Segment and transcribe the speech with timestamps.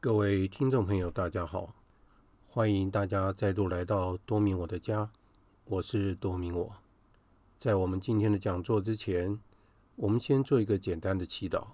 [0.00, 1.74] 各位听众朋友，大家好，
[2.46, 5.10] 欢迎大家再度来到多明我的家，
[5.64, 6.76] 我是多明我。
[7.58, 9.40] 在我们今天的讲座之前，
[9.96, 11.66] 我们先做一个简单的祈祷。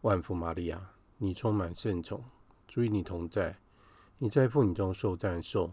[0.00, 2.24] 万福玛利亚，你充满圣宠，
[2.66, 3.60] 主与你同在，
[4.18, 5.72] 你在妇女中受赞颂，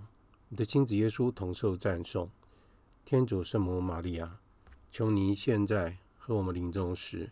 [0.49, 2.29] 你的亲子耶稣同受赞颂。
[3.03, 4.37] 天主圣母玛利亚，
[4.87, 7.31] 求你现在和我们临终时，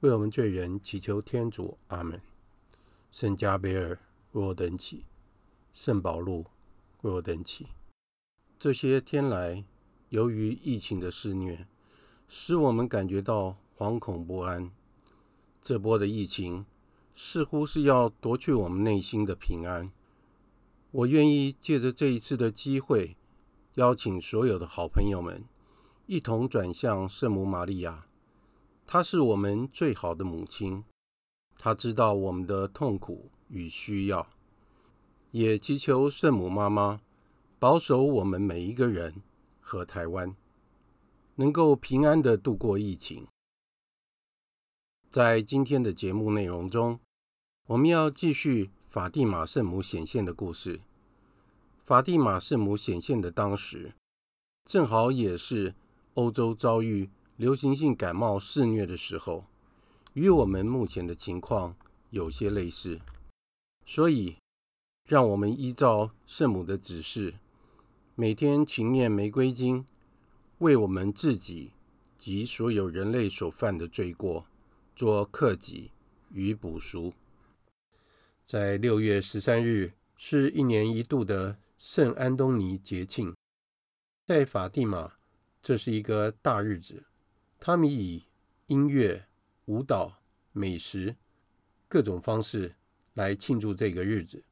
[0.00, 1.76] 为我们罪人祈求天主。
[1.88, 2.18] 阿门。
[3.18, 3.98] 圣加贝尔
[4.32, 5.06] 为我等祈，
[5.72, 6.44] 圣保禄
[7.00, 7.68] 为我等祈。
[8.58, 9.64] 这些天来，
[10.10, 11.66] 由于疫情的肆虐，
[12.28, 14.70] 使我们感觉到惶恐不安。
[15.62, 16.66] 这波的疫情
[17.14, 19.90] 似乎是要夺去我们内心的平安。
[20.90, 23.16] 我愿意借着这一次的机会，
[23.76, 25.42] 邀请所有的好朋友们
[26.04, 28.06] 一同转向圣母玛利亚，
[28.86, 30.84] 她是我们最好的母亲。
[31.58, 34.28] 他知道我们的痛苦与需要，
[35.30, 37.00] 也祈求圣母妈妈
[37.58, 39.22] 保守我们每一个人
[39.60, 40.36] 和台湾，
[41.36, 43.26] 能够平安的度过疫情。
[45.10, 47.00] 在今天的节目内容中，
[47.66, 50.80] 我们要继续法蒂玛圣母显现的故事。
[51.84, 53.94] 法蒂玛圣母显现的当时，
[54.64, 55.74] 正好也是
[56.14, 59.46] 欧洲遭遇流行性感冒肆虐的时候。
[60.16, 61.76] 与我们目前的情况
[62.08, 62.98] 有些类似，
[63.84, 64.38] 所以
[65.04, 67.34] 让我们依照圣母的指示，
[68.14, 69.84] 每天勤念玫瑰经，
[70.56, 71.72] 为我们自己
[72.16, 74.46] 及所有人类所犯的罪过
[74.94, 75.90] 做克己
[76.32, 77.12] 与补赎。
[78.46, 83.36] 在六月十三日是一年一度的圣安东尼节庆，
[84.26, 85.12] 在法蒂玛，
[85.60, 87.04] 这是一个大日子，
[87.60, 88.24] 他们以
[88.68, 89.26] 音乐。
[89.66, 90.22] 舞蹈、
[90.52, 91.16] 美食，
[91.88, 92.76] 各种方式
[93.14, 94.44] 来庆祝这个日子，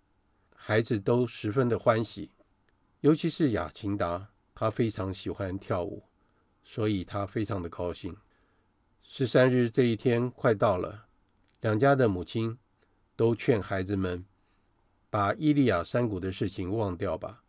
[0.56, 2.32] 孩子都十分的欢喜，
[3.00, 6.02] 尤其是雅琴达，他非常喜欢跳舞，
[6.64, 8.16] 所以他非常的高兴。
[9.02, 11.06] 十三日这一天快到了，
[11.60, 12.58] 两家的母亲
[13.14, 14.24] 都劝孩子们
[15.08, 17.44] 把伊利亚山谷的事情忘掉吧，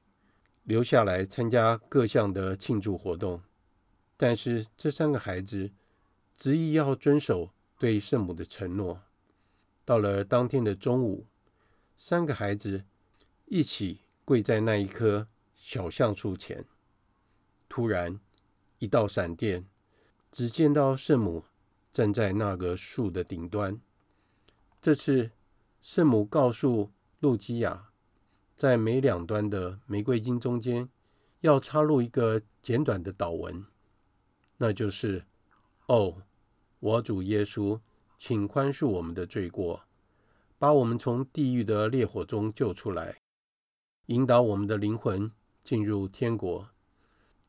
[0.62, 3.42] 留下来参加各项的庆祝活动。
[4.16, 5.72] 但是这三个孩子
[6.38, 7.55] 执意要遵守。
[7.78, 9.02] 对圣母的承诺。
[9.84, 11.28] 到了当天的中午，
[11.98, 12.84] 三个孩子
[13.46, 16.66] 一起跪在那一棵小橡树前。
[17.70, 18.20] 突然，
[18.80, 19.66] 一道闪电，
[20.32, 21.46] 只见到圣母
[21.92, 23.80] 站在那个树的顶端。
[24.82, 25.32] 这次，
[25.82, 27.90] 圣母告诉路基亚，
[28.56, 30.90] 在每两端的玫瑰金中间
[31.42, 33.66] 要插入一个简短的祷文，
[34.58, 35.26] 那就是
[35.88, 36.24] “哦”。
[36.86, 37.82] 我主耶稣，
[38.16, 39.88] 请宽恕我们的罪过，
[40.60, 43.22] 把我们从地狱的烈火中救出来，
[44.06, 45.32] 引导我们的灵魂
[45.64, 46.70] 进入天国。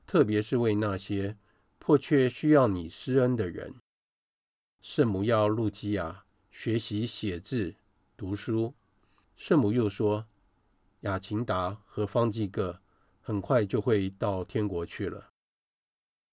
[0.07, 1.37] 特别是为那些
[1.79, 3.75] 迫切需要你施恩的人。
[4.81, 7.75] 圣母要路基亚学习写字、
[8.17, 8.73] 读书。
[9.37, 10.27] 圣母又说，
[11.01, 12.81] 雅琴达和方济各
[13.21, 15.29] 很快就会到天国去了，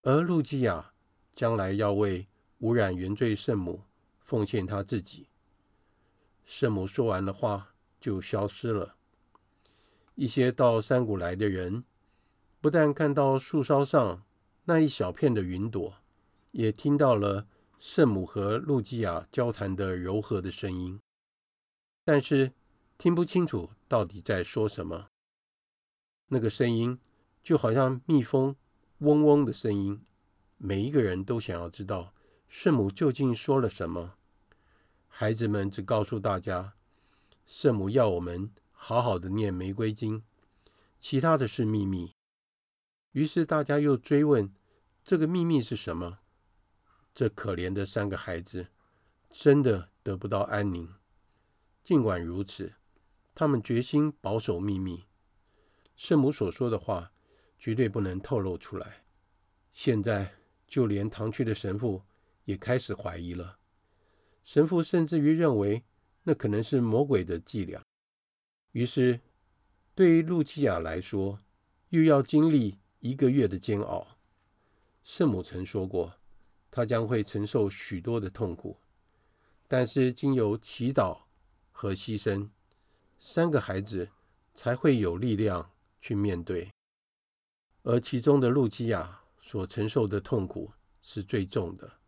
[0.04, 0.94] 而路基亚
[1.36, 2.26] 将来要为
[2.64, 3.84] 污染原罪圣母，
[4.22, 5.28] 奉献他自己。
[6.46, 8.96] 圣母说完的话，就消失了。
[10.16, 11.84] 一些到山谷来的人，
[12.62, 14.24] 不但看到树梢上
[14.64, 15.98] 那一小片的云朵，
[16.52, 17.46] 也听到了
[17.80, 21.02] 圣母和路基亚交谈的柔和的声音，
[22.06, 22.54] 但是
[22.98, 25.08] 听不清楚到底在说什么。
[26.28, 26.98] 那个声音
[27.44, 28.56] 就好像蜜蜂
[29.00, 30.02] 嗡嗡的声音，
[30.56, 32.14] 每一个人都想要知道。
[32.54, 34.14] 圣母究竟说了什么？
[35.08, 36.76] 孩子们只告诉大家，
[37.48, 40.24] 圣母要我们好好的念玫瑰经，
[41.00, 42.14] 其他的是秘密。
[43.14, 44.54] 于是大家又追问，
[45.04, 46.20] 这个秘密是什么？
[47.16, 48.68] 这可怜的三个孩子
[49.32, 50.94] 真的得不到安宁。
[51.84, 52.74] 尽管如此，
[53.34, 55.06] 他们决心保守秘密。
[55.96, 57.14] 圣母所说的话
[57.58, 59.06] 绝对不能透露出来。
[59.74, 60.36] 现在
[60.68, 62.04] 就连堂区的神父。
[62.46, 63.60] 也开始怀疑了，
[64.44, 65.84] 神父甚至于认为
[66.24, 67.82] 那可能是魔鬼的伎俩。
[68.72, 69.22] 于是，
[69.96, 71.40] 对于路基亚来说，
[71.90, 74.18] 又要经历一个月的煎熬。
[75.04, 76.16] 圣母曾说过，
[76.72, 78.78] 她将会承受许多的痛苦，
[79.68, 81.24] 但是经由祈祷
[81.72, 82.50] 和牺牲，
[83.20, 84.10] 三个孩子
[84.56, 86.72] 才会有力量去面对。
[87.84, 92.00] 而其中的路基亚所承受的痛苦是最重的。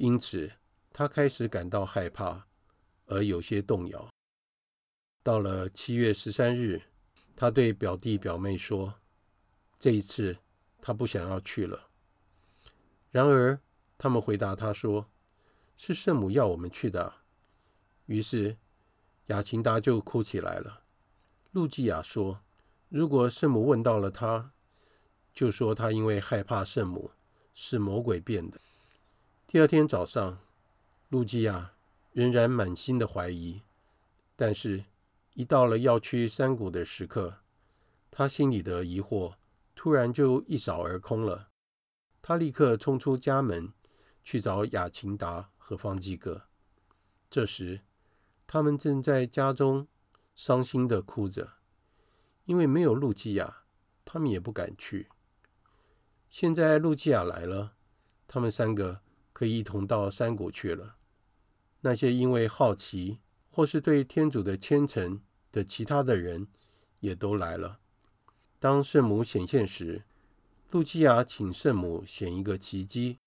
[0.00, 0.52] 因此，
[0.92, 2.46] 他开始感到害怕，
[3.06, 4.08] 而有些动摇。
[5.24, 6.80] 到了七月十三日，
[7.34, 8.94] 他对表弟表妹说
[9.76, 10.38] ：“这一次
[10.80, 11.88] 他不想要去了。”
[13.10, 13.58] 然而，
[13.98, 15.10] 他们回答他说
[15.76, 17.12] ：“是圣母要我们去的。”
[18.06, 18.56] 于是，
[19.26, 20.84] 雅琴达就哭起来了。
[21.50, 22.40] 路基亚说
[22.88, 24.52] ：“如果圣母问到了他，
[25.34, 27.10] 就说他因为害怕圣母，
[27.52, 28.60] 是魔鬼变的。”
[29.50, 30.40] 第二天早上，
[31.08, 31.72] 路基亚
[32.12, 33.62] 仍然满心的怀疑，
[34.36, 34.84] 但是，
[35.32, 37.38] 一到了要去山谷的时刻，
[38.10, 39.36] 他心里的疑惑
[39.74, 41.48] 突然就一扫而空了。
[42.20, 43.72] 他立刻冲出家门
[44.22, 46.42] 去找雅琴达和方济哥。
[47.30, 47.80] 这时，
[48.46, 49.88] 他们正在家中
[50.34, 51.54] 伤心的哭着，
[52.44, 53.62] 因为没有路基亚，
[54.04, 55.08] 他们也不敢去。
[56.28, 57.72] 现在路基亚来了，
[58.26, 59.00] 他们三个
[59.38, 60.96] 可以一同到山谷去了。
[61.82, 63.20] 那些因为好奇
[63.52, 66.48] 或是对天主的虔诚的其他的人
[66.98, 67.78] 也都来了。
[68.58, 70.02] 当圣母显现时，
[70.72, 73.18] 路基亚请圣母显一个奇迹，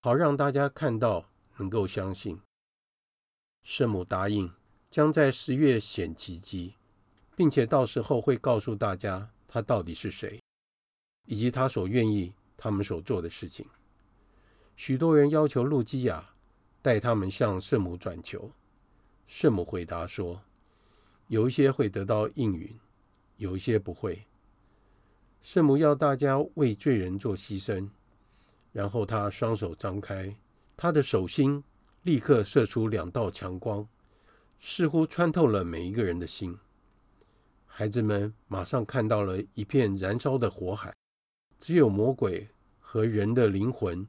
[0.00, 2.40] 好让大家看到，能够相信。
[3.62, 4.52] 圣母答应
[4.90, 6.74] 将在十月显奇迹，
[7.36, 10.42] 并且到时候会告诉大家他到底是谁，
[11.26, 13.64] 以及他所愿意他们所做的事情。
[14.80, 16.30] 许多人要求路基亚
[16.80, 18.50] 带他们向圣母转求，
[19.26, 20.40] 圣母回答说：
[21.26, 22.80] 有一些会得到应允，
[23.36, 24.24] 有一些不会。
[25.42, 27.90] 圣母要大家为罪人做牺牲，
[28.72, 30.34] 然后她双手张开，
[30.78, 31.62] 她的手心
[32.04, 33.86] 立刻射出两道强光，
[34.58, 36.56] 似乎穿透了每一个人的心。
[37.66, 40.90] 孩子们马上看到了一片燃烧的火海，
[41.58, 44.08] 只有魔鬼和人的灵魂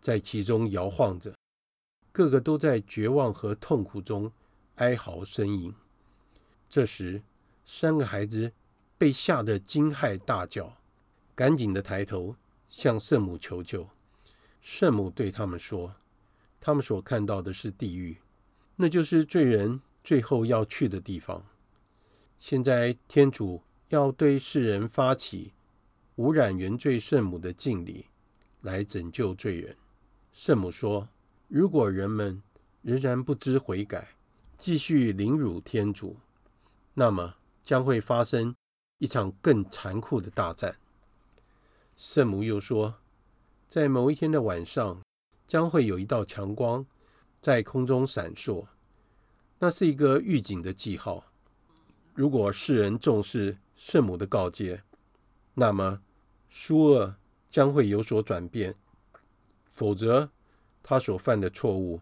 [0.00, 1.34] 在其中摇晃着，
[2.12, 4.32] 个个都在绝望和痛苦中
[4.76, 5.74] 哀嚎呻吟。
[6.68, 7.22] 这时，
[7.64, 8.52] 三个孩子。
[8.98, 10.78] 被吓得惊骇大叫，
[11.34, 12.34] 赶紧的抬头
[12.66, 13.86] 向圣母求救。
[14.62, 15.96] 圣母对他们说
[16.58, 18.16] ：“他们所看到的是地狱，
[18.76, 21.44] 那就是罪人最后要去的地方。
[22.40, 25.52] 现在天主要对世人发起
[26.14, 28.06] 无染原罪圣母的敬礼，
[28.62, 29.76] 来拯救罪人。”
[30.38, 31.08] 圣母说
[31.48, 32.42] ：“如果人们
[32.82, 34.08] 仍然不知悔改，
[34.58, 36.18] 继续凌辱天主，
[36.92, 38.54] 那么将会发生。”
[39.00, 40.76] 一场更残酷的大战。
[41.96, 42.96] 圣母又说，
[43.68, 45.00] 在某一天的晚上，
[45.46, 46.84] 将会有一道强光
[47.40, 48.66] 在空中闪烁，
[49.58, 51.24] 那是一个预警的记号。
[52.12, 54.82] 如果世人重视圣母的告诫，
[55.54, 56.02] 那么
[56.50, 57.16] 苏俄
[57.48, 58.74] 将会有所转变；
[59.76, 60.30] 否则，
[60.82, 62.00] 他所犯的错误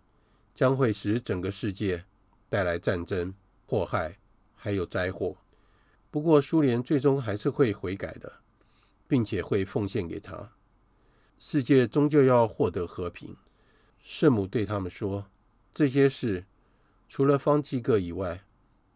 [0.55, 2.05] 将会使整个世界
[2.49, 3.35] 带来战争、
[3.67, 4.17] 迫害，
[4.55, 5.37] 还有灾祸。
[6.09, 8.33] 不过，苏联最终还是会悔改的，
[9.09, 10.53] 并且会奉献给他。
[11.37, 13.37] 世界终究要获得和平。
[13.99, 15.27] 圣母对他们说
[15.75, 16.45] ：“这些事
[17.09, 18.45] 除了方济各以外，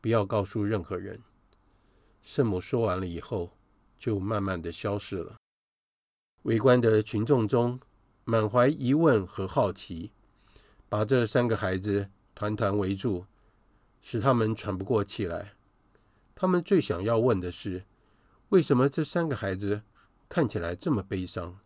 [0.00, 1.20] 不要告诉任何人。”
[2.22, 3.50] 圣母说完了以后，
[3.98, 5.34] 就慢慢的消失了。
[6.42, 7.80] 围观的群众中，
[8.30, 10.12] 满怀疑问和好奇，
[10.86, 13.24] 把这三个孩子团团围住，
[14.02, 15.54] 使他们喘不过气来。
[16.34, 17.86] 他们最想要问的是，
[18.50, 19.80] 为什么这三个孩子
[20.28, 21.58] 看起来这么悲伤？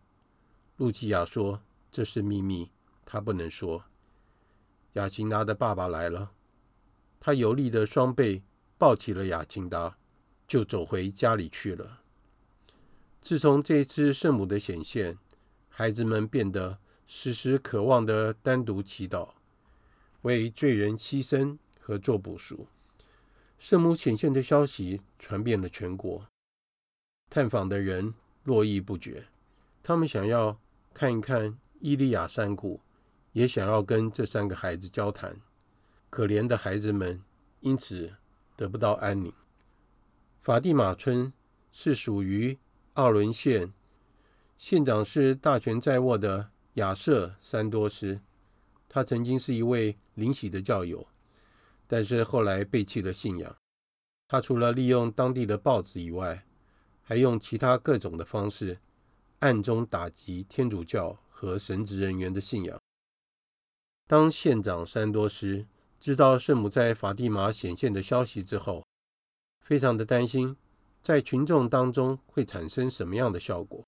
[0.76, 2.70] 路基亚说：“这是秘密，
[3.04, 3.82] 他不能说。”
[4.94, 6.30] 雅琴达的爸爸来了，
[7.18, 8.44] 他有力的双臂
[8.78, 9.96] 抱起了雅琴达，
[10.46, 12.02] 就走回家里去了。
[13.20, 15.18] 自从这次圣母的显现，
[15.74, 19.30] 孩子们变得时时渴望的单独祈祷，
[20.20, 22.66] 为罪人牺牲和做补赎。
[23.58, 26.26] 圣母显现的消息传遍了全国，
[27.30, 28.12] 探访的人
[28.44, 29.28] 络绎不绝。
[29.82, 30.60] 他们想要
[30.92, 32.82] 看一看伊利亚山谷，
[33.32, 35.40] 也想要跟这三个孩子交谈。
[36.10, 37.22] 可怜的孩子们
[37.60, 38.12] 因此
[38.56, 39.32] 得不到安宁。
[40.42, 41.32] 法蒂玛村
[41.72, 42.58] 是属于
[42.92, 43.72] 奥伦县，
[44.62, 48.20] 县长是大权在握的亚瑟·山多斯。
[48.88, 51.04] 他曾经是一位灵喜的教友。
[51.88, 53.56] 但是后来背弃了信仰。
[54.28, 56.46] 他除了利用当地的报纸以外，
[57.02, 58.78] 还用其他各种的方式，
[59.40, 62.80] 暗中打击天主教和神职人员的信仰。
[64.06, 65.66] 当县长山多斯
[65.98, 68.86] 知道圣母在法蒂玛显现的消息之后，
[69.60, 70.56] 非常的担心，
[71.02, 73.84] 在群众当中会产生什么样的效果。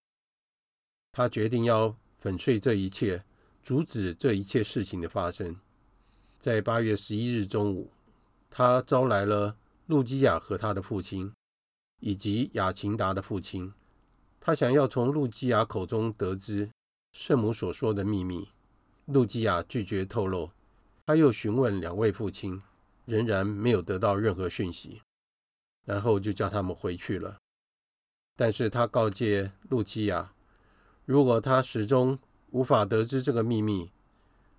[1.16, 3.24] 他决定要粉碎这一切，
[3.62, 5.54] 阻止这一切事情的发生。
[6.40, 7.92] 在八月十一日中午，
[8.50, 9.56] 他招来了
[9.86, 11.32] 路基亚和他的父亲，
[12.00, 13.72] 以及雅琴达的父亲。
[14.40, 16.68] 他想要从路基亚口中得知
[17.12, 18.48] 圣母所说的秘密。
[19.04, 20.50] 路基亚拒绝透露。
[21.06, 22.60] 他又询问两位父亲，
[23.04, 25.00] 仍然没有得到任何讯息，
[25.84, 27.36] 然后就叫他们回去了。
[28.34, 30.33] 但是他告诫路基亚，
[31.04, 32.18] 如果他始终
[32.50, 33.90] 无法得知这个秘密，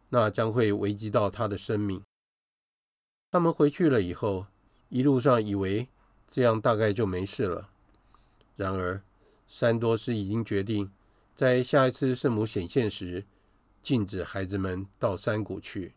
[0.10, 2.04] 那将会危及到他的生命。
[3.32, 4.46] 他们回去了以后，
[4.90, 5.90] 一路上以为
[6.30, 7.70] 这样大概就没事了。
[8.56, 9.02] 然而，
[9.48, 10.92] 三多斯已经决定，
[11.36, 13.26] 在下一次圣母显现时，
[13.82, 15.94] 禁止孩子们到山谷去。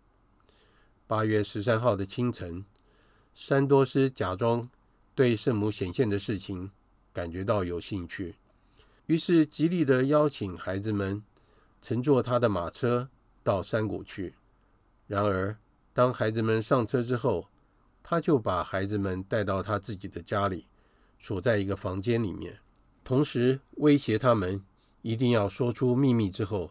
[1.06, 2.64] 八月十三号的清晨，
[3.34, 4.68] 三多斯假装
[5.14, 6.70] 对圣母显现的事情
[7.12, 8.34] 感觉到有兴趣，
[9.08, 11.22] 于是极力的邀请孩子们
[11.82, 13.10] 乘坐他的马车
[13.42, 14.36] 到山谷去。
[15.06, 15.58] 然而，
[15.92, 17.48] 当孩子们上车之后，
[18.02, 20.66] 他就把孩子们带到他自己的家里，
[21.18, 22.60] 锁在一个房间里面，
[23.02, 24.62] 同时威胁他们
[25.02, 26.70] 一定要说出秘密之后，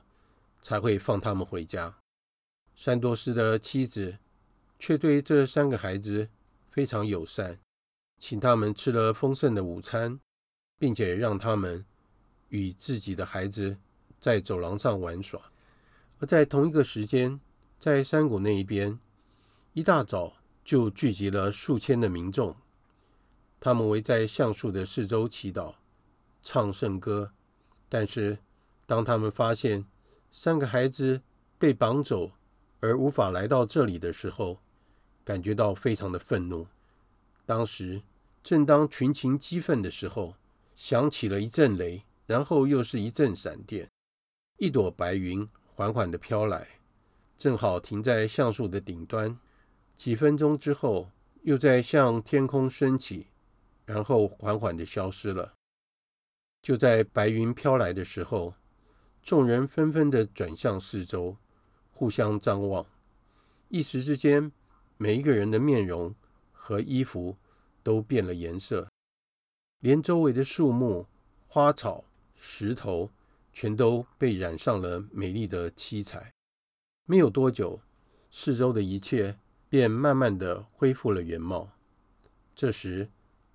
[0.61, 1.97] 才会放他们回家。
[2.75, 4.17] 山多斯的妻子。
[4.79, 6.29] 却对这三个孩子
[6.69, 7.57] 非常友善，
[8.19, 10.19] 请他们吃了丰盛的午餐，
[10.77, 11.83] 并且让他们
[12.49, 13.77] 与自己的孩子
[14.19, 15.41] 在走廊上玩耍。
[16.19, 17.39] 而在同一个时间，
[17.79, 18.99] 在山谷那一边，
[19.73, 22.55] 一大早就聚集了数千的民众，
[23.59, 25.75] 他们围在橡树的四周祈祷、
[26.41, 27.31] 唱圣歌。
[27.87, 28.39] 但是，
[28.85, 29.85] 当他们发现
[30.31, 31.21] 三个孩子
[31.57, 32.31] 被绑走
[32.79, 34.59] 而无法来到这里的时候，
[35.23, 36.67] 感觉到非常的愤怒。
[37.45, 38.01] 当时
[38.41, 40.35] 正当群情激愤的时候，
[40.75, 43.89] 响起了一阵雷，然后又是一阵闪电，
[44.57, 46.67] 一朵白云缓缓地飘来，
[47.37, 49.39] 正好停在橡树的顶端。
[49.95, 51.09] 几分钟之后，
[51.41, 53.27] 又在向天空升起，
[53.85, 55.53] 然后缓缓地消失了。
[56.61, 58.53] 就在白云飘来的时候，
[59.23, 61.37] 众人纷纷地转向四周，
[61.91, 62.85] 互相张望，
[63.69, 64.51] 一时之间。
[64.99, 66.15] 每一个人的面容
[66.51, 67.37] 和衣服
[67.83, 68.89] 都变了颜色，
[69.79, 71.05] 连周围的树木、
[71.45, 72.03] 花草、
[72.37, 73.11] 石头
[73.51, 76.31] 全都被染上了美丽的七彩。
[77.05, 77.81] 没有多久，
[78.31, 81.71] 四周的一切便慢慢的恢复了原貌。
[82.55, 83.09] 这时，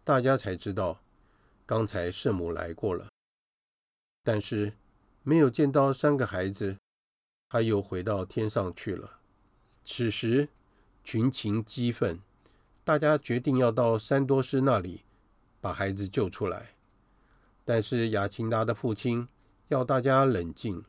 [0.04, 1.00] 大家才知道，
[1.64, 3.08] 刚才圣母来过了，
[4.22, 4.72] 但是
[5.22, 6.76] 没有见到三个孩子，
[7.48, 9.20] 他又回到天上去了。
[9.84, 10.48] 此时，
[11.04, 12.20] 群情激愤，
[12.84, 15.02] 大家决定要到三多斯那里
[15.60, 16.74] 把孩子救出来。
[17.64, 19.28] 但是雅琴达的父亲
[19.68, 20.84] 要大家冷静，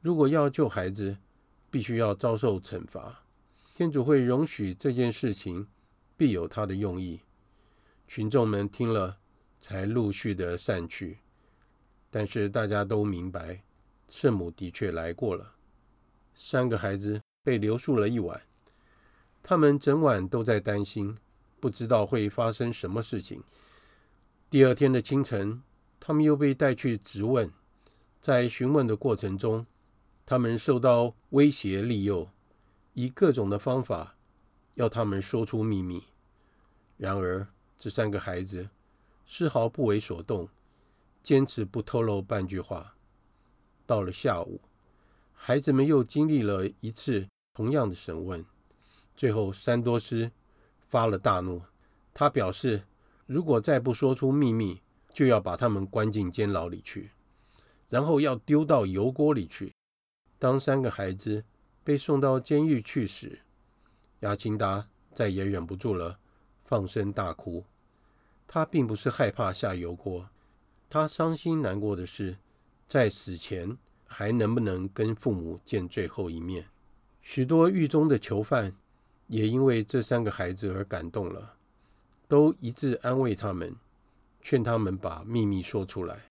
[0.00, 1.18] 如果要救孩子，
[1.70, 3.24] 必须要遭受惩罚。
[3.74, 5.68] 天主会容许这件事情，
[6.16, 7.20] 必有他的用意。
[8.06, 9.18] 群众们听了，
[9.60, 11.18] 才陆续的散去。
[12.10, 13.62] 但是大家都明白，
[14.08, 15.54] 圣母的确来过了。
[16.34, 18.40] 三个孩子被留宿了一晚。
[19.42, 21.18] 他们整晚都在担心，
[21.60, 23.42] 不知道会发生什么事情。
[24.50, 25.62] 第二天的清晨，
[26.08, 27.52] 他们又被带去质问。
[28.18, 29.66] 在询问的过程中，
[30.24, 32.30] 他们受到威胁利诱，
[32.94, 34.16] 以各种的方法
[34.72, 36.04] 要他们说出秘密。
[36.96, 37.46] 然而，
[37.76, 38.70] 这三个孩子
[39.26, 40.48] 丝毫不为所动，
[41.22, 42.94] 坚持不透露半句话。
[43.84, 44.62] 到了下午，
[45.34, 48.42] 孩子们又经历了一次同样的审问。
[49.14, 50.30] 最后，三多斯
[50.86, 51.60] 发了大怒，
[52.14, 52.84] 他表示，
[53.26, 54.80] 如果再不说出秘密，
[55.18, 57.10] 就要把他们关进监牢里去，
[57.88, 59.74] 然后要丢到油锅里去。
[60.38, 61.42] 当三个孩子
[61.82, 63.40] 被送到监狱去时，
[64.20, 66.20] 亚琴达再也忍不住了，
[66.64, 67.64] 放声大哭。
[68.46, 70.28] 他并不是害怕下油锅，
[70.88, 72.36] 他伤心难过的是，
[72.86, 73.76] 在死前
[74.06, 76.68] 还能不能跟父母见最后一面。
[77.20, 78.76] 许多狱中的囚犯。
[79.26, 81.56] 也因为这三个孩子而感动了，
[82.28, 83.76] 都一致安慰他们，
[84.40, 86.26] 劝他们把秘密说出来。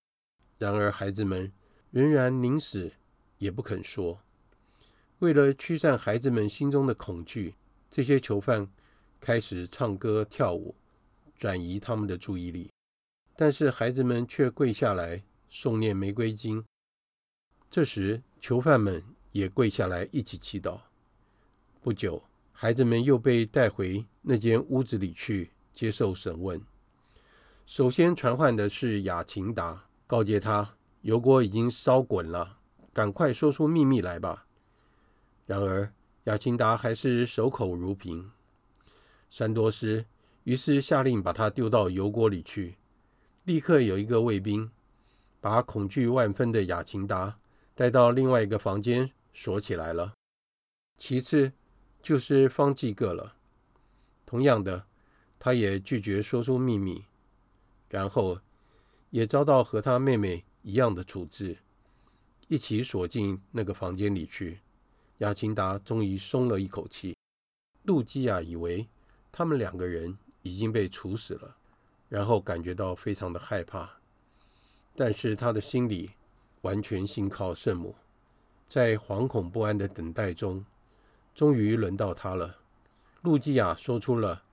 [0.58, 1.52] 然而，孩子们
[1.92, 2.92] 仍然宁死
[3.38, 4.20] 也不肯说。
[5.20, 7.56] 为了驱散孩子们心中的恐惧，
[7.90, 8.68] 这些囚犯
[9.20, 10.76] 开始唱歌跳舞，
[11.36, 12.70] 转移他们的注意力。
[13.36, 16.64] 但是，孩子们却跪下来诵念玫瑰经。
[17.70, 20.80] 这时，囚犯们也跪下来一起祈祷。
[21.82, 26.60] 不久，孩子们又被带回那间屋子里去接受审问。
[27.68, 32.60] 首先传唤的是雅琴达，告诫他油锅已经烧滚了，
[32.94, 34.46] 赶快说出秘密来吧。
[35.46, 35.92] 然而
[36.24, 38.32] 雅琴达还是守口如瓶。
[39.30, 40.06] 山多斯
[40.46, 42.78] 于是下令把他丢到油锅里去。
[43.44, 44.72] 立刻有一个卫兵
[45.42, 47.38] 把恐惧万分的雅琴达
[47.76, 50.14] 带到另外一个房间锁起来了。
[50.98, 51.52] 其次
[52.02, 53.36] 就是方济各了，
[54.26, 54.86] 同样的，
[55.38, 57.04] 他也拒绝说出秘密，
[57.90, 58.40] 然后
[59.10, 61.58] 也遭到和他妹妹一样的处置，
[62.48, 64.60] 一起锁进那个房间里去。
[65.20, 67.16] 雅琴达终于松了一口气。
[67.84, 68.88] 路基亚以为
[69.32, 71.56] 他们两个人已经被处死了，
[72.10, 73.90] 然后感觉到非常的害怕，
[74.96, 76.12] 但是他的心里
[76.62, 77.96] 完全信靠圣母。
[78.68, 80.66] 在惶恐不安的等待中，
[81.34, 82.58] 终于轮到他了。
[83.22, 84.44] 路基亚说出了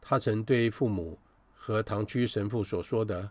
[0.00, 1.18] 他曾对父母
[1.64, 3.30] 和堂区神父所说的，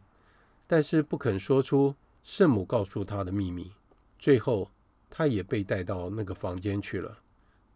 [0.66, 3.70] 但是不肯说出圣母告诉他的秘密。
[4.18, 4.72] 最后，
[5.10, 7.18] 他也被带到那个房间去了，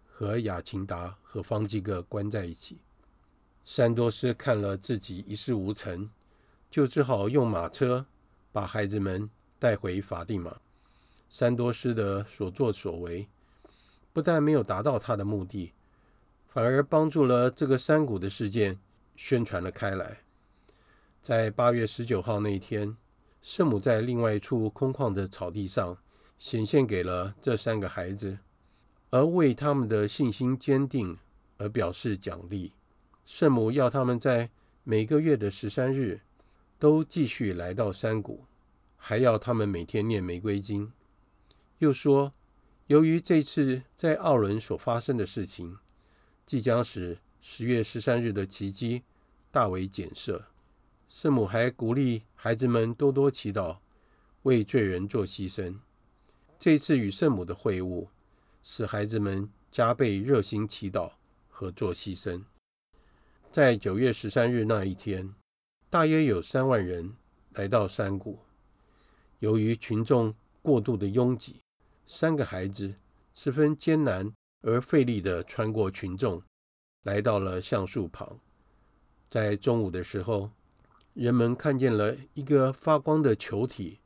[0.10, 2.78] 和雅琴达和方济各关在一起。
[3.66, 6.10] 三多斯看了自己一事无成，
[6.72, 8.06] 就只好用马车
[8.54, 10.56] 把孩子们带回法蒂玛。
[11.30, 13.28] 三多斯的所作所为，
[14.14, 15.74] 不但没有达到他的目的，
[16.48, 18.80] 反而帮助了这个山谷的事件
[19.18, 20.22] 宣传了开来。
[21.26, 22.96] 在八月十九号那一天，
[23.42, 25.98] 圣母在另外一处空旷的草地上
[26.38, 28.38] 显现给了这三个孩子，
[29.10, 31.18] 而为他们的信心坚定
[31.58, 32.74] 而表示奖励。
[33.26, 34.52] 圣母要他们在
[34.84, 36.22] 每个月的十三日
[36.78, 38.46] 都继续来到山谷，
[38.96, 40.92] 还要他们每天念玫瑰经。
[41.80, 42.34] 又说，
[42.86, 45.80] 由于这次在奥伦所发生的事情，
[46.46, 49.02] 即将使十月十三日的奇迹
[49.50, 50.46] 大为减色。
[51.08, 53.78] 圣母还鼓励孩子们多多祈祷，
[54.44, 55.80] 为罪人做牺牲。
[56.58, 58.08] 这次与圣母的会晤，
[58.64, 61.12] 使孩子们加倍热心祈祷
[61.48, 62.44] 和做牺牲。
[63.52, 65.34] 在九月十三日那一天，
[65.90, 67.16] 大约有三万人
[67.52, 68.40] 来到山谷。
[69.40, 71.62] 由于群众过度的拥挤，
[72.08, 72.96] 三个孩子
[73.34, 76.42] 十分艰难而费力地穿过群众，
[77.04, 78.40] 来到了橡树旁。
[79.30, 80.50] 在中午的时候，
[81.16, 84.00] 人们看见了一个发光的球体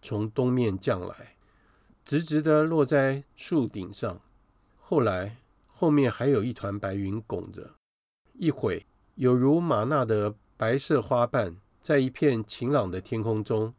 [0.00, 1.34] 从东面降来，
[2.04, 4.20] 直直地落在树顶上。
[4.78, 7.72] 后来，后面还有一团白云拱着。
[8.34, 13.74] 一会，有如玛纳的白色花瓣，在一片晴朗的天空中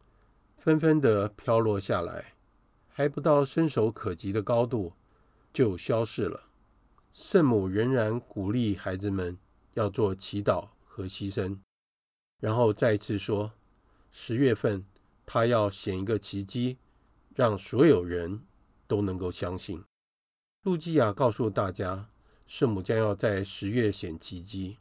[0.58, 2.34] 纷纷地飘落下来。
[2.90, 4.92] 还不到伸手可及的高度，
[5.54, 6.50] 就消失了。
[7.14, 9.38] 圣母仍然鼓励孩子们
[9.76, 11.58] 要做祈祷和牺牲，
[12.44, 13.54] 然后再次说：
[14.12, 14.84] 十月份，
[15.26, 16.78] 他要显一个奇迹，
[17.34, 18.42] 让所有人
[18.86, 19.82] 都能够相信。
[20.64, 22.10] 路基亚告诉大家，
[22.46, 24.78] 圣母将要在十月显奇迹，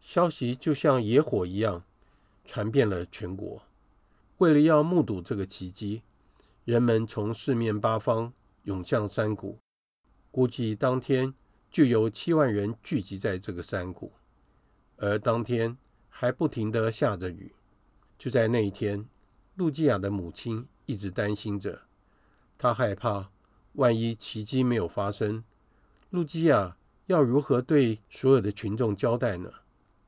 [0.00, 1.84] 消息就像野火一样
[2.44, 3.62] 传遍了全国。
[4.38, 6.02] 为了要目睹这个奇迹。
[6.64, 8.32] 人们从四面八方
[8.64, 9.60] 涌向山谷，
[10.32, 11.32] 估计当天
[11.70, 14.10] 就有七万人聚集在这个山谷。
[14.96, 15.78] 而当天
[16.18, 17.52] 还不停地下着雨。
[18.18, 19.06] 就在那一天，
[19.54, 21.82] 路基亚的母亲一直担心着，
[22.56, 23.30] 她害怕
[23.74, 25.44] 万一奇迹没有发生，
[26.08, 29.52] 路基亚要如何对所有的群众交代呢？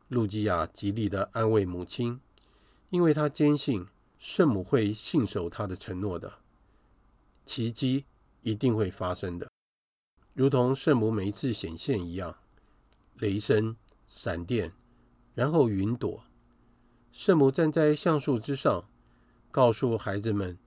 [0.08, 2.18] 路基亚极力地安慰母亲，
[2.88, 3.86] 因为她坚信
[4.18, 6.38] 圣母会信守她的承诺的。
[7.44, 8.06] 奇迹
[8.40, 9.50] 一定会发生的，
[10.32, 12.38] 如同圣母每一次显现一样，
[13.18, 14.72] 雷声、闪电，
[15.38, 16.24] 然后云朵。
[17.12, 18.88] 圣母站在橡树之上，
[19.52, 20.58] 告诉孩子们，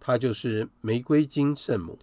[0.00, 1.98] 她就是玫瑰金圣母。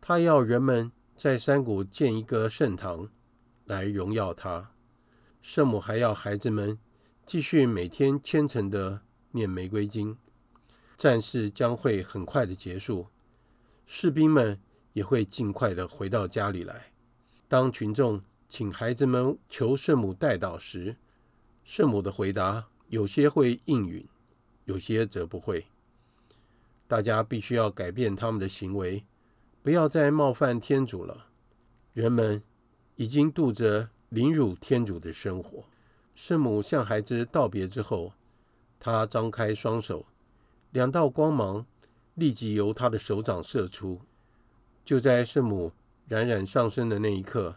[0.00, 3.08] 她要人们在山谷建一个圣堂，
[3.64, 4.72] 来荣耀她。
[5.40, 6.76] 圣母还要孩子们
[7.24, 10.18] 继续每天虔诚地念玫瑰经。
[10.96, 13.06] 战事将会很快的结束。
[13.86, 14.60] 士兵们
[14.94, 16.92] 也会尽快的回到家里来。
[17.46, 20.96] 当群众请孩子们求圣母代祷时，
[21.64, 24.06] 圣母的回答有些会应允，
[24.64, 25.66] 有些则不会。
[26.86, 29.04] 大家必须要改变他们的行为，
[29.62, 31.26] 不要再冒犯天主了。
[31.92, 32.42] 人们
[32.96, 35.64] 已经度着凌辱天主的生活。
[36.14, 38.12] 圣母向孩子道别之后，
[38.78, 40.06] 她张开双手，
[40.70, 41.66] 两道光芒。
[42.14, 44.02] 立即由他的手掌射出。
[44.84, 45.72] 就在圣母
[46.08, 47.56] 冉冉上升的那一刻，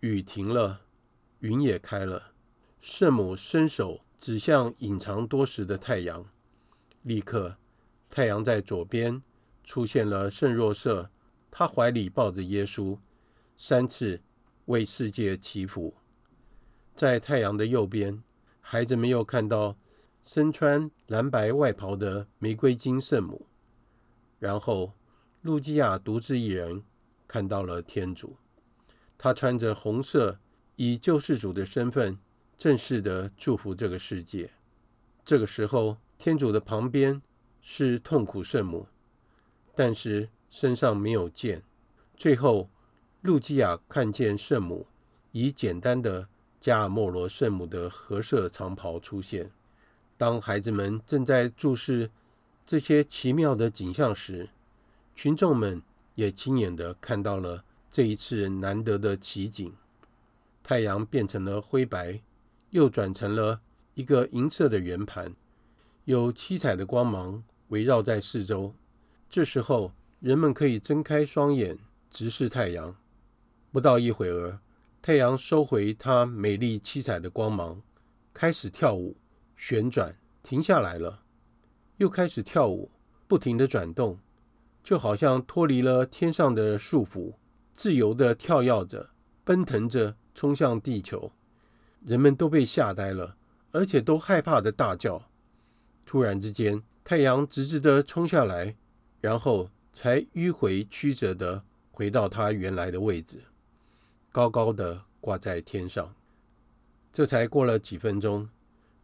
[0.00, 0.80] 雨停了，
[1.40, 2.31] 云也开了。
[2.82, 6.28] 圣母伸手指向隐藏多时的太阳，
[7.02, 7.56] 立刻，
[8.10, 9.22] 太阳在左边
[9.62, 11.08] 出现了圣若瑟，
[11.48, 12.98] 他怀里抱着耶稣，
[13.56, 14.20] 三次
[14.64, 15.94] 为世界祈福。
[16.96, 18.20] 在太阳的右边，
[18.60, 19.76] 孩子们又看到
[20.24, 23.46] 身穿蓝白外袍的玫瑰金圣母，
[24.40, 24.92] 然后
[25.42, 26.82] 路基亚独自一人
[27.28, 28.36] 看到了天主。
[29.16, 30.40] 他穿着红色，
[30.74, 32.18] 以救世主的身份
[32.62, 34.48] 正式的祝福这个世界。
[35.24, 37.20] 这个时候，天主的旁边
[37.60, 38.86] 是痛苦圣母，
[39.74, 41.64] 但是身上没有剑。
[42.16, 42.70] 最后，
[43.20, 44.86] 路基亚看见圣母
[45.32, 46.28] 以简单的
[46.60, 49.50] 加尔默罗圣母的褐色长袍出现。
[50.16, 52.12] 当孩子们正在注视
[52.64, 54.50] 这些奇妙的景象时，
[55.16, 55.82] 群众们
[56.14, 59.74] 也亲眼地看到了这一次难得的奇景。
[60.62, 62.20] 太阳变成了灰白，
[62.72, 63.60] 又转成了
[63.94, 65.34] 一个银色的圆盘，
[66.06, 68.74] 有七彩的光芒围绕在四周。
[69.28, 71.78] 这时候，人们可以睁开双眼，
[72.10, 72.96] 直视太阳。
[73.70, 74.58] 不到一会儿，
[75.02, 77.82] 太阳收回它美丽七彩的光芒，
[78.32, 79.18] 开始跳舞、
[79.54, 81.20] 旋转，停下来了，
[81.98, 82.90] 又开始跳舞，
[83.28, 84.18] 不停地转动，
[84.82, 87.34] 就好像脱离了天上的束缚，
[87.74, 89.10] 自由地跳跃着，
[89.44, 91.32] 奔腾着，冲向地球。
[92.04, 93.36] 人们都被吓呆了。
[93.74, 95.22] 而且都害怕的大叫。
[96.04, 98.76] 突然之间，太阳直直的冲下来，
[99.22, 103.40] 然后才迂回曲折的回到它原来的位置，
[104.30, 106.14] 高高的挂在天上。
[107.10, 108.48] 这才过了几分钟，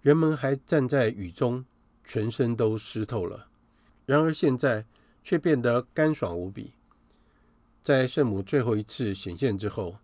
[0.02, 1.64] 人们还站在雨中，
[2.04, 3.48] 全身都湿透了。
[4.04, 4.84] 然而现在
[5.24, 6.74] 却变得干爽无比。
[7.82, 9.96] 在圣母最后一次显现之后，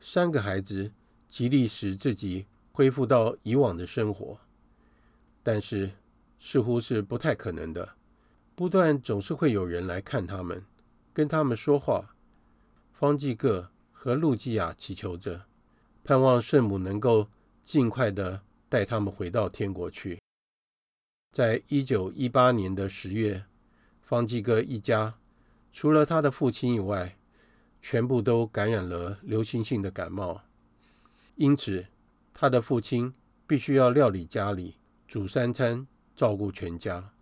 [0.00, 0.90] 三个孩子
[1.34, 2.46] 极力使自己。
[2.70, 4.40] 恢复到以往的生活，
[5.44, 5.92] 但是
[6.40, 7.94] 似乎是不太可能的。
[8.56, 10.64] 不断总是会有人来看他们，
[11.12, 12.16] 跟他们说话。
[12.92, 15.44] 方济各和路基亚祈求着，
[16.02, 17.28] 盼望圣母能够
[17.62, 20.20] 尽快的带他们回到天国去。
[21.30, 23.44] 在一九一八年的十月，
[24.02, 25.14] 方济各一家
[25.72, 27.16] 除了他的父亲以外，
[27.80, 30.42] 全部都感染了流行性的感冒，
[31.36, 31.86] 因此。
[32.36, 33.14] 他的父亲
[33.46, 34.74] 必须要料理家里，
[35.06, 37.12] 煮三餐，照顾全家。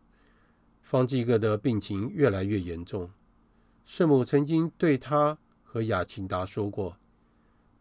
[0.81, 3.11] 方济各的病情越来越严重。
[3.85, 6.96] 圣母曾经对他和雅琴达说过，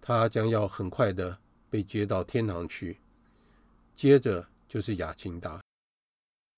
[0.02, 1.40] 他将要很快的
[1.70, 3.00] 被接到天堂去。
[3.96, 5.62] 接着就是雅琴达。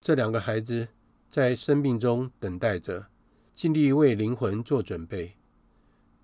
[0.01, 0.87] 这两个孩子
[1.29, 3.05] 在生病中等待着，
[3.53, 5.35] 尽力为灵魂做准备。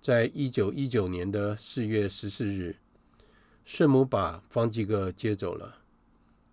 [0.02, 2.76] 在一九一九年的四月十四日。
[3.72, 5.76] 圣母把方济各接走了，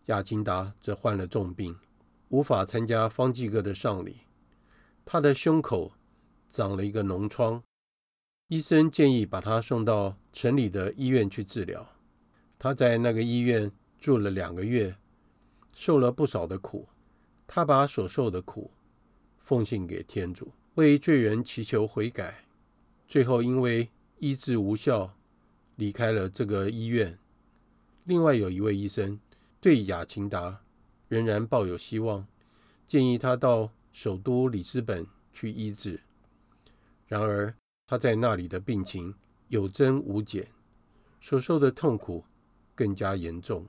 [0.06, 1.76] 亚金达则患了重病，
[2.30, 4.18] 无法参加方济各的丧礼。
[5.04, 5.94] 他的胸口
[6.52, 7.64] 长了一个脓疮，
[8.50, 11.90] 医生建议把他送到城里的医院去治疗。
[12.60, 14.96] 他在那个医院住了两个月，
[15.74, 16.88] 受了不少的苦。
[17.48, 18.70] 他把所受的苦
[19.40, 22.46] 奉献给天主，为罪人祈求悔改。
[23.08, 25.17] 最后因为医治无效。
[25.78, 27.18] 离开了这个医院。
[28.04, 29.20] 另外有一位医生
[29.62, 30.62] 对雅琴达
[31.08, 32.28] 仍然抱有希望，
[32.86, 36.02] 建议他到首都里斯本去医治。
[37.08, 37.56] 然而
[37.88, 39.16] 他在那里的病情
[39.48, 40.48] 有增无减，
[41.22, 42.26] 所受的痛苦
[42.76, 43.66] 更加严重。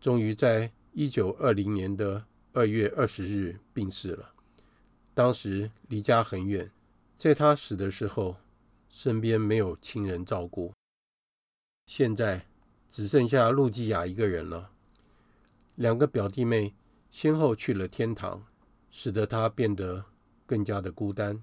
[0.00, 4.32] 终于在一九二零年的二月二十日病逝了。
[5.14, 6.70] 当时离家很远，
[7.16, 8.36] 在他死的时候，
[8.88, 10.72] 身边没有亲人照顾。
[11.86, 12.46] 现在
[12.90, 14.72] 只剩下路基亚一个人了。
[15.76, 16.74] 两个表弟妹
[17.10, 18.44] 先后去了天堂，
[18.90, 20.04] 使得他变得
[20.44, 21.42] 更加的孤单。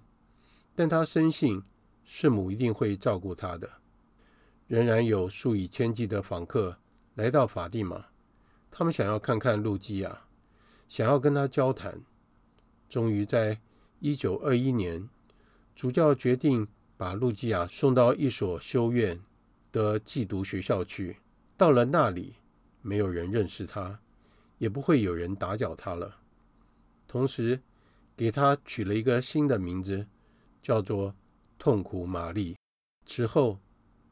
[0.76, 1.64] 但他深信
[2.04, 3.70] 圣母一定会照顾他的。
[4.68, 6.78] 仍然有数以千计的访客
[7.16, 8.06] 来到法蒂玛，
[8.72, 10.26] 他们想要看看路基亚，
[10.90, 12.02] 想要跟他交谈。
[12.90, 13.60] 终于在
[14.00, 15.08] 一九二一年，
[15.76, 19.22] 主教决定把路基亚送到一所修院
[19.74, 21.18] 的寄读学校去，
[21.58, 22.36] 到了那里，
[22.84, 24.00] 没有人认识他，
[24.60, 26.20] 也不会有人打搅他了。
[27.08, 27.60] 同时，
[28.16, 30.06] 给他取了一个新的名字，
[30.62, 31.16] 叫做
[31.58, 32.56] “痛苦玛丽”。
[33.08, 33.60] 此后，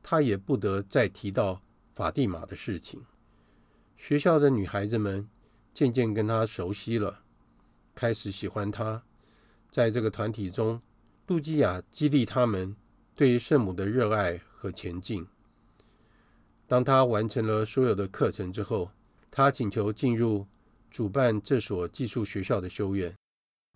[0.02, 3.06] 他也不得再提到法蒂玛的事情。
[3.96, 5.30] 学校的女孩子们
[5.76, 7.22] 渐渐跟他熟悉了，
[7.94, 9.04] 开始喜欢他。
[9.70, 10.82] 在这个团体中，
[11.28, 12.76] 露基亚激励他们
[13.16, 15.28] 对圣母的热爱和前进。
[16.72, 18.92] 当他完成了所有的课程之后，
[19.30, 20.48] 他请求进入
[20.90, 23.14] 主办这所寄宿学校的修院。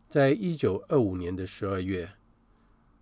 [0.08, 2.14] 在一九二五年的十二月，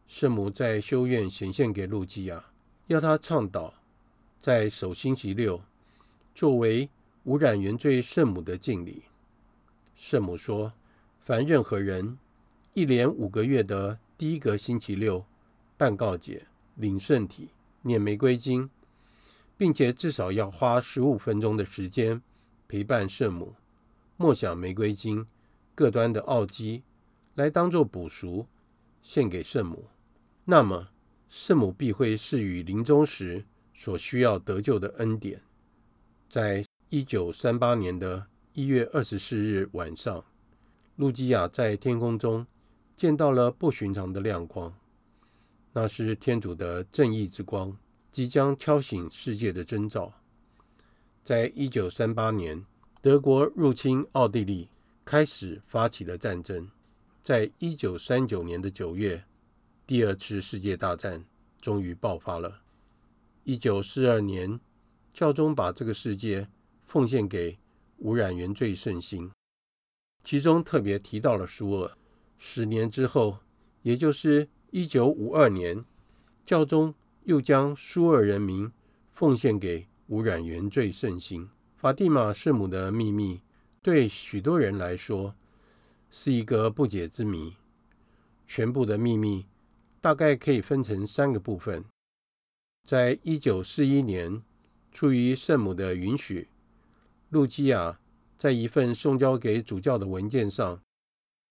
[0.07, 2.43] 圣母在修院显现给路基亚，
[2.87, 3.75] 要他倡导
[4.39, 5.61] 在首星期六
[6.33, 6.89] 作为
[7.25, 9.03] 无染原罪圣母的敬礼。
[9.95, 10.73] 圣母说
[11.23, 12.17] ：“凡任何人
[12.73, 15.23] 一连五个月的第一个星期六
[15.77, 17.49] 办告解、领圣体、
[17.83, 18.71] 念玫瑰经，
[19.57, 22.21] 并且至少要花十五分钟的时间
[22.67, 23.55] 陪伴圣母，
[24.17, 25.27] 默想玫瑰经
[25.75, 26.83] 各端的奥迹，
[27.35, 28.47] 来当作补赎
[29.01, 29.87] 献给圣母，
[30.45, 30.89] 那么
[31.29, 35.41] 圣母必会赐予临终时所需要得救的恩典。”
[36.29, 40.23] 在一九三八年的一月二十四日晚上，
[40.95, 42.45] 路基亚在天空中
[42.95, 44.73] 见到了不寻常的亮光，
[45.73, 47.77] 那是天主的正义之光
[48.13, 50.13] 即将敲醒世界的征兆。
[51.23, 52.63] 在一九三八年，
[53.01, 54.69] 德国入侵奥地利，
[55.03, 56.69] 开始发起了战争。
[57.23, 59.25] 在一九三九年的九月，
[59.87, 61.25] 第二次世界大战
[61.59, 62.61] 终于爆发了。
[63.45, 64.59] 一九四二年，
[65.11, 66.47] 教宗把这个世界
[66.85, 67.57] 奉献给
[67.97, 69.31] 无染原罪圣心，
[70.23, 71.97] 其中特别提到了苏俄。
[72.37, 73.39] 十年之后，
[73.81, 75.83] 也就是一九五二年，
[76.45, 76.93] 教宗
[77.25, 78.71] 又将苏俄人民
[79.09, 81.49] 奉献给无染原罪圣心。
[81.75, 83.41] 法蒂玛圣母的秘密，
[83.81, 85.35] 对许多人来说
[86.09, 87.55] 是一个不解之谜。
[88.45, 89.45] 全部的秘密
[89.99, 91.83] 大概可以分成三个部分。
[92.85, 94.43] 在一九四一年，
[94.91, 96.49] 出于圣母的允许。
[97.29, 97.99] 路基亚
[98.37, 100.81] 在一份送交给主教的文件上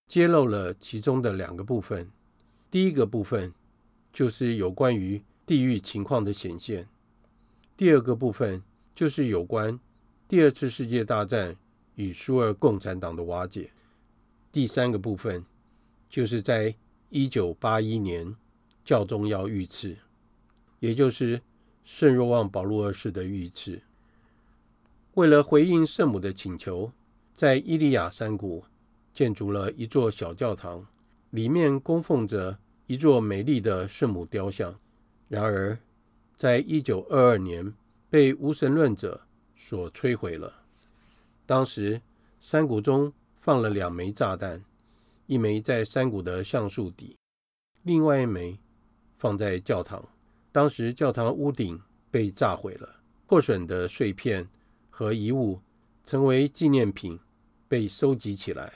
[0.06, 2.10] 揭露了其中的两个部分。
[2.70, 3.52] 第一个部分
[4.12, 6.84] 就是有关于地域情况的显现；
[7.76, 8.62] 第二个部分
[8.94, 9.78] 就是有关
[10.28, 11.56] 第二次世界大战
[11.96, 13.70] 与苏俄共产党的瓦解；
[14.50, 15.44] 第三个部分
[16.08, 16.74] 就是在
[17.10, 18.34] 一九八一年
[18.84, 19.96] 教宗要遇刺，
[20.78, 21.42] 也就是
[21.84, 23.82] 圣若望保禄二世的遇刺。
[25.14, 26.92] 为了回应圣母的请求，
[27.34, 28.64] 在伊利亚山谷
[29.12, 30.86] 建筑了一座小教堂，
[31.30, 34.78] 里面供奉着一座美丽的圣母雕像。
[35.32, 35.78] 然而，
[36.36, 37.72] 在一九二二年
[38.10, 39.22] 被无神论者
[39.56, 40.52] 所摧毁了。
[41.46, 42.02] 当时
[42.38, 44.62] 山谷中放了两枚炸弹，
[45.26, 47.16] 一枚在山谷的橡树底，
[47.82, 48.58] 另外一枚
[49.16, 50.06] 放在教堂。
[50.52, 54.46] 当时教堂屋顶被炸毁了，破损的碎片。
[54.90, 55.58] 和遗物
[56.04, 57.18] 成为纪念品
[57.66, 58.70] 被收集起来，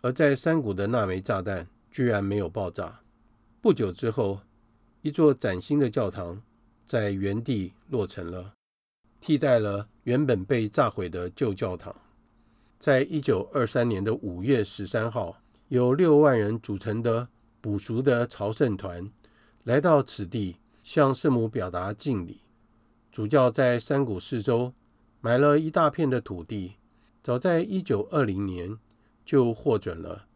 [0.00, 3.00] 而在山谷的那枚炸弹居然没有爆炸。
[3.60, 4.40] 不久之后，
[5.06, 6.42] 一座崭新的教堂
[6.84, 8.54] 在原地落成了，
[9.20, 11.94] 替代了原本被炸毁的旧教堂。
[12.80, 17.28] 在一九二三年的五月十三号，由六万人组成的
[17.60, 19.08] 补赎的朝圣团
[19.62, 22.40] 来到此地，向圣母表达敬礼。
[23.12, 24.74] 主教在山谷四周。
[25.20, 26.74] 买了一大片的土地，
[27.22, 28.76] 早在一九二零年
[29.24, 30.26] 就获准了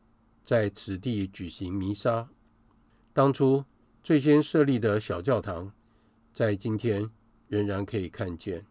[0.44, 2.28] 在此地举行弥撒。
[3.12, 3.64] 当初
[4.02, 5.72] 最先设立的小教堂，
[6.32, 7.10] 在今天
[7.48, 8.64] 仍然可以看见，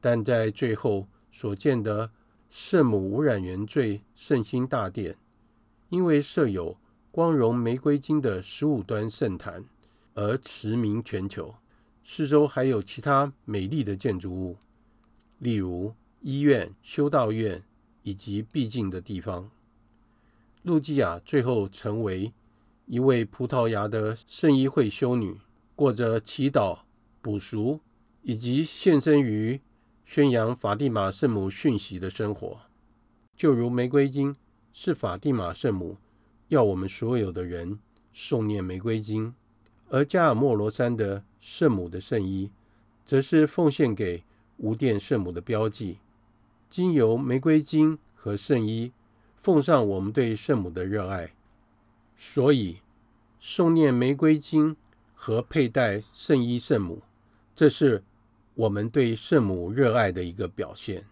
[0.00, 2.10] 但在最后所建的
[2.48, 5.16] 圣母无染原罪圣心大殿，
[5.90, 6.76] 因为设有
[7.10, 9.64] 光荣玫瑰金的十五端圣坛
[10.14, 11.54] 而驰名全球。
[12.02, 14.56] 四周还有其他美丽的建筑物。
[15.38, 17.62] 例如医院、修道院
[18.02, 19.50] 以及僻静的地方，
[20.62, 22.32] 路基亚最后成为
[22.86, 25.38] 一位葡萄牙的圣衣会修女，
[25.74, 26.80] 过着祈祷、
[27.20, 27.80] 补赎
[28.22, 29.60] 以及献身于
[30.04, 32.60] 宣扬法蒂玛圣母讯息的生活。
[33.36, 34.36] 就如玫瑰经
[34.72, 35.96] 是法蒂玛圣母
[36.48, 37.78] 要我们所有的人
[38.14, 39.34] 诵念玫瑰经，
[39.88, 42.50] 而加尔默罗山的圣母的圣衣，
[43.04, 44.22] 则是奉献给。
[44.56, 45.98] 无玷圣母的标记，
[46.70, 48.92] 经由玫瑰经和圣衣，
[49.36, 51.32] 奉上我们对圣母的热爱。
[52.16, 52.78] 所以，
[53.40, 54.76] 诵念玫瑰经
[55.14, 57.02] 和佩戴圣衣圣母，
[57.54, 58.02] 这是
[58.54, 61.06] 我们对圣母热爱的一个表现。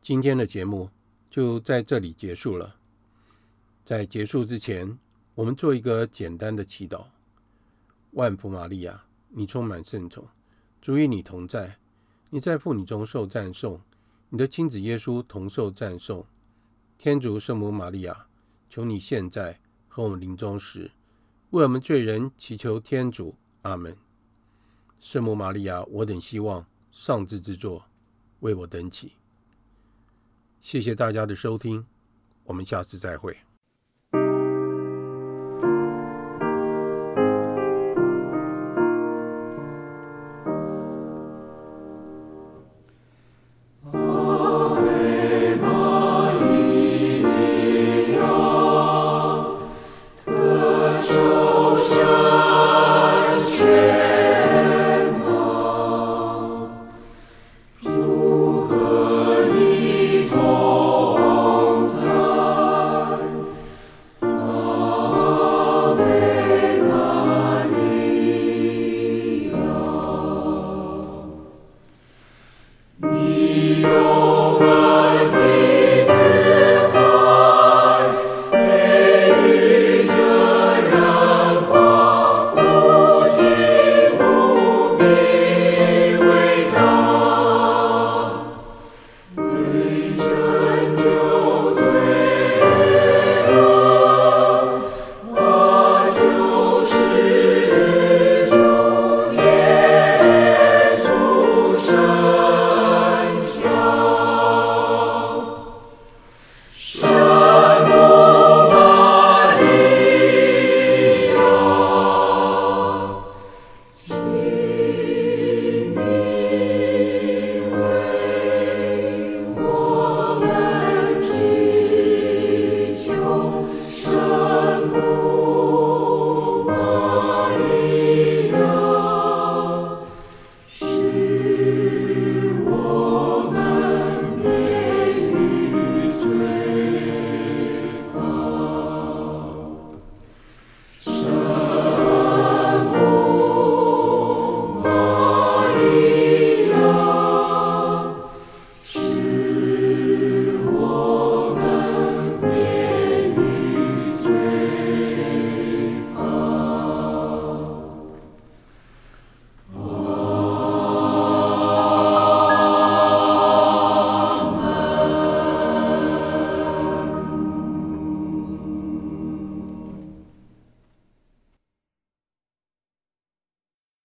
[0.00, 0.90] 今天的节目
[1.30, 2.76] 就在这里结束了。
[3.84, 4.98] 在结束之前，
[5.34, 7.06] 我们做一个简单的祈祷：
[8.12, 10.26] 万福玛利亚，你充满圣宠，
[10.80, 11.78] 主与你同在。
[12.30, 13.80] 你在妇女中受赞颂，
[14.28, 16.26] 你的亲子耶稣同受赞颂。
[16.98, 18.26] 天主圣母玛利亚，
[18.74, 20.90] 求你现在和我们临终时，
[21.50, 23.36] 为我们罪人祈求天主。
[23.62, 23.96] 阿门。
[24.98, 27.84] 圣母玛利亚，我等希望上至之作，
[28.40, 29.12] 为我等祈。
[30.60, 31.86] 谢谢大家的收听，
[32.42, 33.43] 我们下次再会。